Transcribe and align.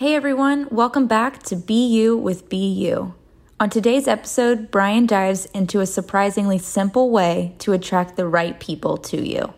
Hey 0.00 0.14
everyone, 0.14 0.66
welcome 0.70 1.06
back 1.06 1.42
to 1.42 1.56
Be 1.56 1.86
You 1.86 2.16
with 2.16 2.48
Be 2.48 2.66
You. 2.66 3.12
On 3.60 3.68
today's 3.68 4.08
episode, 4.08 4.70
Brian 4.70 5.04
dives 5.04 5.44
into 5.52 5.80
a 5.80 5.86
surprisingly 5.86 6.56
simple 6.56 7.10
way 7.10 7.54
to 7.58 7.74
attract 7.74 8.16
the 8.16 8.26
right 8.26 8.58
people 8.58 8.96
to 8.96 9.20
you. 9.22 9.52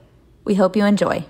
We 0.45 0.57
hope 0.57 0.75
you 0.75 0.85
enjoy. 0.85 1.27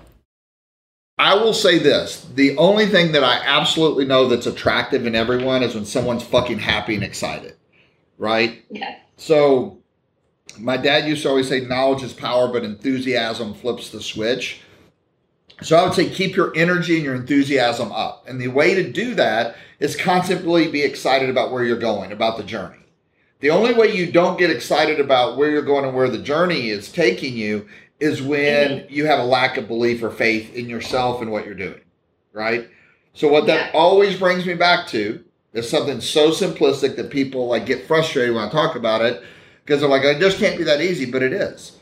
I 1.19 1.35
will 1.35 1.53
say 1.53 1.77
this 1.77 2.27
the 2.33 2.57
only 2.57 2.87
thing 2.87 3.11
that 3.11 3.23
I 3.23 3.35
absolutely 3.45 4.05
know 4.05 4.27
that's 4.27 4.47
attractive 4.47 5.05
in 5.05 5.13
everyone 5.13 5.61
is 5.61 5.75
when 5.75 5.85
someone's 5.85 6.23
fucking 6.23 6.57
happy 6.57 6.95
and 6.95 7.03
excited, 7.03 7.55
right? 8.17 8.65
Yeah. 8.71 8.97
So, 9.17 9.77
my 10.57 10.75
dad 10.75 11.07
used 11.07 11.21
to 11.21 11.29
always 11.29 11.47
say, 11.47 11.59
knowledge 11.59 12.01
is 12.01 12.13
power, 12.13 12.51
but 12.51 12.63
enthusiasm 12.63 13.53
flips 13.53 13.91
the 13.91 14.01
switch. 14.01 14.61
So, 15.63 15.77
I 15.77 15.83
would 15.83 15.93
say 15.93 16.09
keep 16.09 16.35
your 16.35 16.51
energy 16.55 16.95
and 16.95 17.03
your 17.03 17.15
enthusiasm 17.15 17.91
up. 17.91 18.25
And 18.27 18.39
the 18.39 18.49
way 18.49 18.75
to 18.75 18.91
do 18.91 19.15
that 19.15 19.55
is 19.79 19.95
constantly 19.95 20.69
be 20.71 20.81
excited 20.83 21.29
about 21.29 21.51
where 21.51 21.63
you're 21.63 21.77
going, 21.77 22.11
about 22.11 22.37
the 22.37 22.43
journey. 22.43 22.77
The 23.39 23.49
only 23.49 23.73
way 23.73 23.93
you 23.93 24.11
don't 24.11 24.39
get 24.39 24.49
excited 24.49 24.99
about 24.99 25.37
where 25.37 25.49
you're 25.49 25.61
going 25.63 25.85
and 25.85 25.95
where 25.95 26.09
the 26.09 26.17
journey 26.17 26.69
is 26.69 26.91
taking 26.91 27.35
you 27.35 27.67
is 27.99 28.21
when 28.21 28.69
Mm-hmm. 28.69 28.93
you 28.93 29.05
have 29.05 29.19
a 29.19 29.23
lack 29.25 29.57
of 29.57 29.67
belief 29.67 30.01
or 30.03 30.09
faith 30.11 30.53
in 30.55 30.69
yourself 30.69 31.21
and 31.21 31.31
what 31.31 31.45
you're 31.45 31.53
doing, 31.55 31.81
right? 32.33 32.69
So 33.13 33.27
what 33.27 33.45
that 33.47 33.73
always 33.75 34.17
brings 34.17 34.45
me 34.45 34.53
back 34.55 34.87
to 34.87 35.23
is 35.53 35.69
something 35.69 36.01
so 36.01 36.31
simplistic 36.31 36.95
that 36.95 37.09
people 37.11 37.47
like 37.47 37.65
get 37.65 37.85
frustrated 37.87 38.33
when 38.35 38.43
I 38.45 38.49
talk 38.49 38.75
about 38.75 39.01
it 39.01 39.21
because 39.63 39.81
they're 39.81 39.89
like, 39.89 40.03
"I 40.03 40.17
just 40.19 40.39
can't 40.39 40.57
be 40.57 40.63
that 40.63 40.81
easy, 40.81 41.05
but 41.05 41.21
it 41.21 41.31
is. 41.33 41.73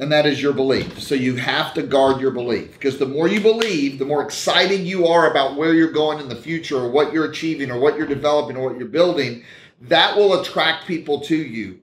And 0.00 0.10
that 0.10 0.24
is 0.24 0.40
your 0.40 0.54
belief. 0.54 1.00
So 1.00 1.14
you 1.14 1.36
have 1.36 1.74
to 1.74 1.82
guard 1.82 2.22
your 2.22 2.30
belief 2.30 2.72
because 2.72 2.98
the 2.98 3.06
more 3.06 3.28
you 3.28 3.38
believe, 3.38 3.98
the 3.98 4.06
more 4.06 4.22
excited 4.22 4.80
you 4.80 5.06
are 5.06 5.30
about 5.30 5.56
where 5.56 5.74
you're 5.74 5.92
going 5.92 6.20
in 6.20 6.28
the 6.28 6.36
future 6.36 6.78
or 6.78 6.90
what 6.90 7.12
you're 7.12 7.30
achieving 7.30 7.70
or 7.70 7.78
what 7.78 7.98
you're 7.98 8.06
developing 8.06 8.56
or 8.56 8.70
what 8.70 8.78
you're 8.78 8.88
building, 8.88 9.44
that 9.82 10.16
will 10.16 10.40
attract 10.40 10.86
people 10.86 11.20
to 11.20 11.36
you 11.36 11.80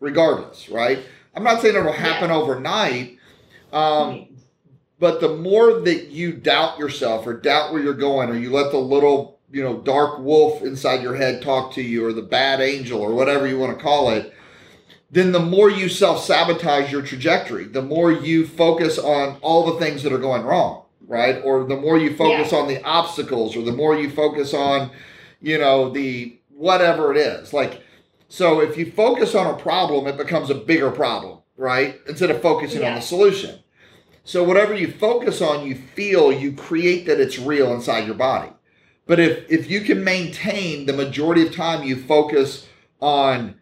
regardless, 0.00 0.68
right? 0.68 0.98
I'm 1.34 1.44
not 1.44 1.60
saying 1.60 1.76
it'll 1.76 1.92
happen 1.92 2.32
overnight, 2.32 3.18
um, 3.72 4.26
but 4.98 5.20
the 5.20 5.36
more 5.36 5.80
that 5.80 6.08
you 6.08 6.32
doubt 6.32 6.78
yourself 6.78 7.26
or 7.26 7.34
doubt 7.34 7.72
where 7.72 7.82
you're 7.82 7.94
going, 7.94 8.28
or 8.28 8.36
you 8.36 8.50
let 8.50 8.72
the 8.72 8.78
little, 8.78 9.38
you 9.52 9.62
know, 9.62 9.78
dark 9.78 10.18
wolf 10.18 10.62
inside 10.62 11.02
your 11.02 11.14
head 11.14 11.42
talk 11.42 11.72
to 11.74 11.82
you, 11.82 12.04
or 12.04 12.12
the 12.12 12.22
bad 12.22 12.60
angel, 12.60 13.00
or 13.00 13.14
whatever 13.14 13.46
you 13.46 13.58
want 13.58 13.76
to 13.76 13.82
call 13.82 14.10
it, 14.10 14.34
then 15.10 15.32
the 15.32 15.40
more 15.40 15.68
you 15.68 15.88
self 15.88 16.24
sabotage 16.24 16.92
your 16.92 17.02
trajectory, 17.02 17.64
the 17.64 17.82
more 17.82 18.12
you 18.12 18.46
focus 18.46 18.98
on 18.98 19.38
all 19.42 19.66
the 19.66 19.78
things 19.80 20.02
that 20.02 20.12
are 20.12 20.18
going 20.18 20.42
wrong, 20.42 20.84
right? 21.06 21.40
Or 21.44 21.64
the 21.64 21.76
more 21.76 21.98
you 21.98 22.16
focus 22.16 22.52
on 22.52 22.68
the 22.68 22.82
obstacles, 22.84 23.56
or 23.56 23.62
the 23.62 23.72
more 23.72 23.96
you 23.96 24.08
focus 24.10 24.54
on, 24.54 24.90
you 25.40 25.58
know, 25.58 25.90
the 25.90 26.38
whatever 26.50 27.10
it 27.10 27.16
is. 27.16 27.52
Like, 27.52 27.82
so 28.28 28.60
if 28.60 28.76
you 28.76 28.92
focus 28.92 29.34
on 29.34 29.52
a 29.52 29.58
problem, 29.58 30.06
it 30.06 30.16
becomes 30.16 30.50
a 30.50 30.54
bigger 30.54 30.90
problem, 30.90 31.40
right? 31.56 32.00
Instead 32.08 32.30
of 32.30 32.40
focusing 32.40 32.84
on 32.84 32.94
the 32.94 33.00
solution. 33.00 33.58
So 34.22 34.44
whatever 34.44 34.74
you 34.74 34.92
focus 34.92 35.42
on, 35.42 35.66
you 35.66 35.74
feel, 35.74 36.30
you 36.30 36.52
create 36.52 37.06
that 37.06 37.18
it's 37.18 37.38
real 37.38 37.72
inside 37.74 38.06
your 38.06 38.14
body. 38.14 38.52
But 39.06 39.18
if 39.18 39.50
if 39.50 39.68
you 39.68 39.80
can 39.80 40.04
maintain 40.04 40.86
the 40.86 40.92
majority 40.92 41.44
of 41.44 41.52
time 41.52 41.82
you 41.82 41.96
focus 41.96 42.68
on 43.00 43.56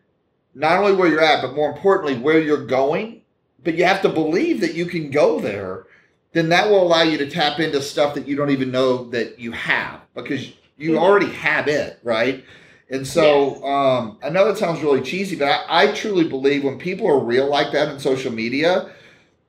not 0.55 0.79
only 0.79 0.93
where 0.95 1.09
you're 1.09 1.21
at, 1.23 1.43
but 1.43 1.55
more 1.55 1.71
importantly 1.71 2.19
where 2.19 2.41
you're 2.41 2.67
going, 2.67 3.23
but 3.65 3.75
you 3.75 3.85
have 3.85 4.03
to 4.03 4.09
believe 4.09 4.61
that 4.61 4.75
you 4.75 4.87
can 4.87 5.11
go 5.11 5.41
there, 5.41 5.87
then 6.33 6.49
that 6.51 6.69
will 6.69 6.83
allow 6.83 7.03
you 7.03 7.19
to 7.19 7.29
tap 7.31 7.59
into 7.61 7.81
stuff 7.83 8.15
that 8.15 8.27
you 8.27 8.37
don't 8.37 8.51
even 8.51 8.71
know 8.71 9.05
that 9.11 9.39
you 9.39 9.53
have 9.53 10.01
because 10.15 10.53
you 10.77 10.93
Mhm. 10.93 10.99
already 10.99 11.27
have 11.33 11.69
it, 11.69 11.99
right? 12.03 12.45
And 12.91 13.07
so 13.07 13.63
um, 13.65 14.19
I 14.23 14.31
know 14.31 14.47
that 14.47 14.57
sounds 14.57 14.83
really 14.83 15.03
cheesy, 15.03 15.37
but 15.37 15.49
I, 15.49 15.85
I 15.85 15.93
truly 15.93 16.25
believe 16.25 16.65
when 16.65 16.79
people 16.79 17.07
are 17.07 17.19
real 17.19 17.47
like 17.49 17.73
that 17.73 17.89
in 17.89 17.99
social 18.01 18.33
media, 18.33 18.91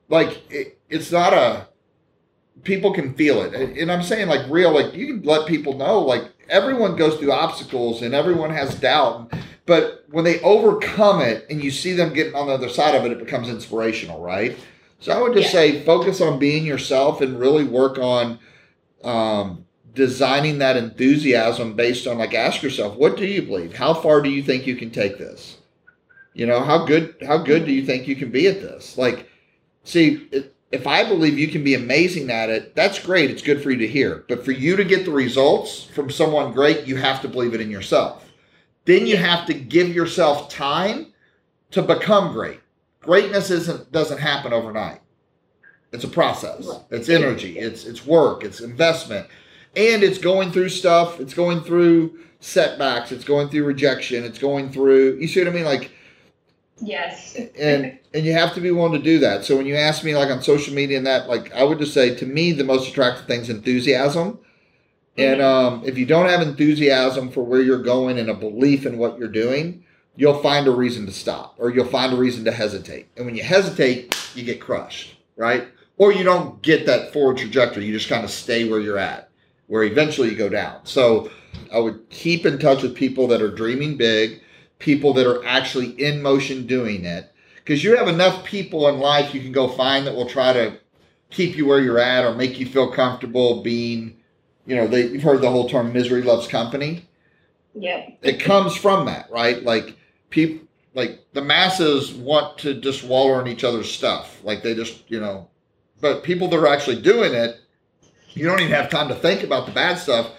like 0.08 0.42
it, 0.50 0.78
it's 0.90 1.10
not 1.10 1.32
a 1.32 1.66
people 2.64 2.92
can 2.92 3.14
feel 3.14 3.42
it. 3.42 3.54
And 3.54 3.76
and 3.78 3.90
i'm 3.92 4.02
saying 4.02 4.28
like 4.28 4.42
real 4.50 4.72
like 4.72 4.92
you 4.94 5.06
can 5.06 5.22
let 5.22 5.46
people 5.46 5.74
know 5.76 6.00
like 6.00 6.24
everyone 6.48 6.96
goes 6.96 7.16
through 7.18 7.32
obstacles 7.32 8.02
and 8.02 8.12
everyone 8.14 8.50
has 8.50 8.74
doubt 8.74 9.32
but 9.70 10.04
when 10.10 10.24
they 10.24 10.40
overcome 10.40 11.20
it 11.20 11.46
and 11.48 11.62
you 11.62 11.70
see 11.70 11.92
them 11.92 12.12
getting 12.12 12.34
on 12.34 12.48
the 12.48 12.52
other 12.52 12.68
side 12.68 12.96
of 12.96 13.04
it 13.04 13.12
it 13.12 13.18
becomes 13.24 13.48
inspirational 13.48 14.20
right 14.20 14.58
so 14.98 15.12
i 15.12 15.22
would 15.22 15.32
just 15.32 15.54
Yeah. 15.54 15.60
say 15.60 15.84
focus 15.84 16.20
on 16.20 16.40
being 16.40 16.66
yourself 16.66 17.20
and 17.20 17.38
really 17.38 17.64
work 17.64 17.96
on 17.98 18.40
um, 19.04 19.64
designing 19.94 20.58
that 20.58 20.76
enthusiasm 20.76 21.74
based 21.74 22.06
on 22.08 22.18
like 22.18 22.34
ask 22.34 22.62
yourself 22.62 22.96
what 22.96 23.16
do 23.16 23.26
you 23.26 23.42
believe 23.42 23.74
how 23.74 23.94
far 23.94 24.20
do 24.20 24.28
you 24.28 24.42
think 24.42 24.66
you 24.66 24.74
can 24.74 24.90
take 24.90 25.18
this 25.18 25.58
you 26.34 26.46
know 26.46 26.60
how 26.60 26.84
good 26.84 27.14
how 27.24 27.38
good 27.38 27.64
do 27.64 27.72
you 27.72 27.86
think 27.86 28.08
you 28.08 28.16
can 28.16 28.30
be 28.30 28.48
at 28.48 28.60
this 28.60 28.98
like 28.98 29.28
see 29.84 30.28
if 30.72 30.86
I 30.86 31.04
believe 31.04 31.38
you 31.38 31.48
can 31.48 31.64
be 31.64 31.74
amazing 31.74 32.30
at 32.30 32.48
it, 32.48 32.76
that's 32.76 32.98
great. 33.00 33.28
It's 33.28 33.42
good 33.42 33.60
for 33.60 33.72
you 33.72 33.78
to 33.78 33.88
hear. 33.88 34.24
But 34.28 34.44
for 34.44 34.52
you 34.52 34.76
to 34.76 34.84
get 34.84 35.04
the 35.04 35.10
results 35.10 35.82
from 35.82 36.10
someone 36.10 36.52
great, 36.52 36.86
you 36.86 36.94
have 36.94 37.20
to 37.22 37.28
believe 37.28 37.54
it 37.54 37.60
in 37.60 37.72
yourself. 37.72 38.29
Then 38.84 39.06
you 39.06 39.16
have 39.16 39.46
to 39.46 39.54
give 39.54 39.88
yourself 39.94 40.48
time 40.50 41.12
to 41.72 41.82
become 41.82 42.32
great. 42.32 42.60
Greatness 43.00 43.50
isn't 43.50 43.90
doesn't 43.92 44.18
happen 44.18 44.52
overnight. 44.52 45.00
It's 45.92 46.04
a 46.04 46.08
process. 46.08 46.68
It's 46.90 47.08
energy. 47.08 47.58
It's 47.58 47.84
it's 47.84 48.06
work. 48.06 48.44
It's 48.44 48.60
investment, 48.60 49.26
and 49.76 50.02
it's 50.02 50.18
going 50.18 50.52
through 50.52 50.68
stuff. 50.68 51.18
It's 51.20 51.34
going 51.34 51.62
through 51.62 52.18
setbacks. 52.40 53.12
It's 53.12 53.24
going 53.24 53.48
through 53.48 53.64
rejection. 53.64 54.24
It's 54.24 54.38
going 54.38 54.70
through. 54.70 55.16
You 55.18 55.28
see 55.28 55.40
what 55.40 55.48
I 55.48 55.52
mean? 55.52 55.64
Like 55.64 55.90
Yes. 56.82 57.36
and 57.58 57.98
and 58.14 58.24
you 58.24 58.32
have 58.32 58.54
to 58.54 58.60
be 58.60 58.70
willing 58.70 58.92
to 58.92 58.98
do 58.98 59.18
that. 59.18 59.44
So 59.44 59.56
when 59.56 59.66
you 59.66 59.76
ask 59.76 60.02
me 60.02 60.16
like 60.16 60.30
on 60.30 60.42
social 60.42 60.74
media 60.74 60.98
and 60.98 61.06
that, 61.06 61.28
like 61.28 61.52
I 61.52 61.62
would 61.62 61.78
just 61.78 61.94
say 61.94 62.14
to 62.14 62.26
me 62.26 62.52
the 62.52 62.64
most 62.64 62.88
attractive 62.88 63.26
thing 63.26 63.40
is 63.40 63.50
enthusiasm. 63.50 64.38
And 65.16 65.42
um, 65.42 65.82
if 65.84 65.98
you 65.98 66.06
don't 66.06 66.28
have 66.28 66.40
enthusiasm 66.40 67.30
for 67.30 67.42
where 67.42 67.60
you're 67.60 67.82
going 67.82 68.18
and 68.18 68.30
a 68.30 68.34
belief 68.34 68.86
in 68.86 68.96
what 68.96 69.18
you're 69.18 69.28
doing, 69.28 69.84
you'll 70.16 70.40
find 70.42 70.66
a 70.66 70.70
reason 70.70 71.06
to 71.06 71.12
stop 71.12 71.54
or 71.58 71.70
you'll 71.70 71.84
find 71.84 72.12
a 72.12 72.16
reason 72.16 72.44
to 72.44 72.52
hesitate. 72.52 73.08
And 73.16 73.26
when 73.26 73.34
you 73.34 73.42
hesitate, 73.42 74.16
you 74.34 74.44
get 74.44 74.60
crushed, 74.60 75.16
right? 75.36 75.68
Or 75.98 76.12
you 76.12 76.24
don't 76.24 76.60
get 76.62 76.86
that 76.86 77.12
forward 77.12 77.38
trajectory. 77.38 77.84
You 77.84 77.92
just 77.92 78.08
kind 78.08 78.24
of 78.24 78.30
stay 78.30 78.68
where 78.68 78.80
you're 78.80 78.98
at, 78.98 79.30
where 79.66 79.82
eventually 79.82 80.30
you 80.30 80.36
go 80.36 80.48
down. 80.48 80.80
So 80.84 81.30
I 81.72 81.78
would 81.78 82.08
keep 82.10 82.46
in 82.46 82.58
touch 82.58 82.82
with 82.82 82.94
people 82.94 83.26
that 83.28 83.42
are 83.42 83.54
dreaming 83.54 83.96
big, 83.96 84.40
people 84.78 85.12
that 85.14 85.26
are 85.26 85.44
actually 85.44 85.90
in 86.02 86.22
motion 86.22 86.66
doing 86.66 87.04
it. 87.04 87.32
Because 87.56 87.84
you 87.84 87.96
have 87.96 88.08
enough 88.08 88.44
people 88.44 88.88
in 88.88 88.98
life 88.98 89.34
you 89.34 89.40
can 89.40 89.52
go 89.52 89.68
find 89.68 90.06
that 90.06 90.14
will 90.14 90.28
try 90.28 90.52
to 90.52 90.78
keep 91.30 91.56
you 91.56 91.66
where 91.66 91.80
you're 91.80 91.98
at 91.98 92.24
or 92.24 92.34
make 92.34 92.58
you 92.58 92.66
feel 92.66 92.90
comfortable 92.90 93.62
being, 93.62 94.16
you 94.66 94.76
know, 94.76 94.86
they, 94.86 95.08
you've 95.08 95.22
heard 95.22 95.40
the 95.40 95.50
whole 95.50 95.68
term 95.68 95.92
misery 95.92 96.22
loves 96.22 96.46
company. 96.46 97.08
Yeah, 97.74 98.10
It 98.22 98.40
comes 98.40 98.74
from 98.76 99.06
that, 99.06 99.30
right? 99.30 99.62
Like 99.62 99.96
people, 100.30 100.66
like 100.94 101.24
the 101.32 101.42
masses 101.42 102.12
want 102.12 102.58
to 102.58 102.74
just 102.74 103.04
wallow 103.04 103.38
in 103.40 103.46
each 103.46 103.64
other's 103.64 103.90
stuff. 103.90 104.42
Like 104.42 104.62
they 104.62 104.74
just, 104.74 105.08
you 105.10 105.20
know, 105.20 105.48
but 106.00 106.24
people 106.24 106.48
that 106.48 106.58
are 106.58 106.66
actually 106.66 107.00
doing 107.00 107.32
it, 107.32 107.60
you 108.30 108.46
don't 108.46 108.60
even 108.60 108.72
have 108.72 108.90
time 108.90 109.08
to 109.08 109.14
think 109.14 109.42
about 109.42 109.66
the 109.66 109.72
bad 109.72 109.98
stuff 109.98 110.32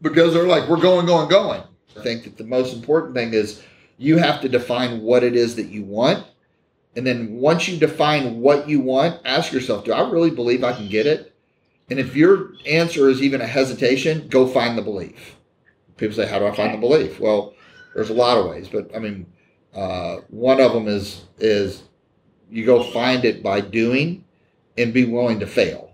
because 0.00 0.34
they're 0.34 0.46
like, 0.46 0.68
we're 0.68 0.80
going, 0.80 1.06
going, 1.06 1.28
going. 1.28 1.62
I 1.96 2.02
think 2.02 2.24
that 2.24 2.36
the 2.36 2.44
most 2.44 2.74
important 2.74 3.14
thing 3.14 3.32
is 3.34 3.62
you 3.98 4.18
have 4.18 4.40
to 4.42 4.48
define 4.48 5.02
what 5.02 5.24
it 5.24 5.34
is 5.34 5.56
that 5.56 5.68
you 5.68 5.84
want. 5.84 6.24
And 6.94 7.06
then 7.06 7.36
once 7.36 7.68
you 7.68 7.78
define 7.78 8.40
what 8.40 8.68
you 8.68 8.80
want, 8.80 9.20
ask 9.24 9.52
yourself, 9.52 9.84
do 9.84 9.92
I 9.92 10.08
really 10.08 10.30
believe 10.30 10.64
I 10.64 10.72
can 10.72 10.88
get 10.88 11.06
it? 11.06 11.34
And 11.88 11.98
if 12.00 12.16
your 12.16 12.52
answer 12.66 13.08
is 13.08 13.22
even 13.22 13.40
a 13.40 13.46
hesitation, 13.46 14.28
go 14.28 14.46
find 14.46 14.76
the 14.76 14.82
belief. 14.82 15.36
People 15.96 16.16
say, 16.16 16.26
how 16.26 16.38
do 16.38 16.46
I 16.46 16.54
find 16.54 16.74
the 16.74 16.78
belief? 16.78 17.20
Well, 17.20 17.54
there's 17.94 18.10
a 18.10 18.14
lot 18.14 18.38
of 18.38 18.46
ways, 18.50 18.68
but 18.68 18.94
I 18.94 18.98
mean, 18.98 19.26
uh, 19.74 20.16
one 20.28 20.60
of 20.60 20.72
them 20.72 20.88
is 20.88 21.24
is 21.38 21.82
you 22.50 22.64
go 22.64 22.82
find 22.82 23.24
it 23.24 23.42
by 23.42 23.60
doing 23.60 24.24
and 24.78 24.92
be 24.92 25.04
willing 25.04 25.40
to 25.40 25.46
fail. 25.46 25.92